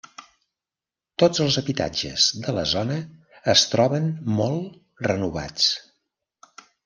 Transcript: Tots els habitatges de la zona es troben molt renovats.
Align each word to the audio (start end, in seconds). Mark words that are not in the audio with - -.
Tots 1.23 1.41
els 1.43 1.57
habitatges 1.61 2.23
de 2.47 2.55
la 2.59 2.63
zona 2.71 2.97
es 3.55 3.63
troben 3.75 4.09
molt 4.41 5.07
renovats. 5.11 5.69